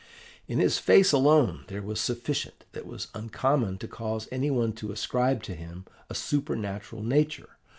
[0.47, 4.91] In his face alone there was sufficient that was uncommon to cause any one to
[4.91, 7.57] ascribe to him a supernatural nature.